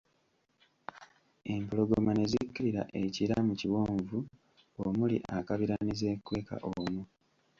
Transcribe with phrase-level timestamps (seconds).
[1.53, 4.17] Empologoma ne zikkirira e Kira mu kiwonvu
[4.87, 7.03] omuli akabira ne zeekweka omwo.